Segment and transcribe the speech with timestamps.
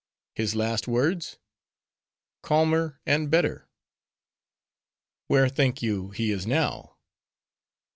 [0.33, 1.37] "His last words?"
[2.41, 3.69] "Calmer, and better!"
[5.27, 6.97] "Where think you, he is now?"